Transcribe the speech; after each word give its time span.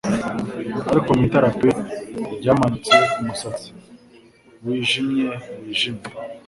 Ariko 0.91 1.09
mu 1.15 1.21
itara 1.27 1.49
pe 1.59 1.69
ryamanutse 2.39 2.95
umusatsi 3.21 3.67
wijimye 4.63 5.27
wijimye! 5.61 6.03